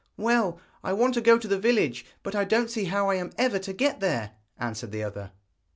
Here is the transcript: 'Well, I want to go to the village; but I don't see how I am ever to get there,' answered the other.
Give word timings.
'Well, 0.17 0.59
I 0.83 0.93
want 0.93 1.13
to 1.13 1.21
go 1.21 1.37
to 1.37 1.47
the 1.47 1.59
village; 1.59 2.07
but 2.23 2.33
I 2.33 2.43
don't 2.43 2.71
see 2.71 2.85
how 2.85 3.11
I 3.11 3.15
am 3.17 3.29
ever 3.37 3.59
to 3.59 3.71
get 3.71 3.99
there,' 3.99 4.31
answered 4.57 4.91
the 4.91 5.03
other. 5.03 5.31